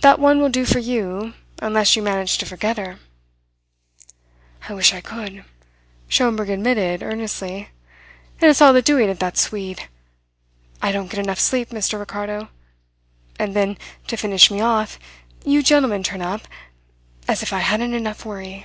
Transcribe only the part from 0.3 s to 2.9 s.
will do for you, unless you manage to forget